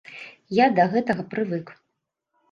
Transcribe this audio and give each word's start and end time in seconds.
Я 0.59 0.67
да 0.79 0.85
гэтага 0.93 1.25
прывык. 1.33 1.65